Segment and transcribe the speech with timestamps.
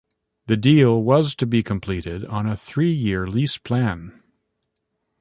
[0.47, 4.23] The deal was to be completed on a three-year lease plan.